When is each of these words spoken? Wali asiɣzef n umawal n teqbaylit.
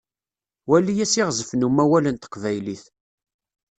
Wali 0.69 0.93
asiɣzef 1.05 1.49
n 1.53 1.65
umawal 1.67 2.05
n 2.09 2.15
teqbaylit. 2.17 2.85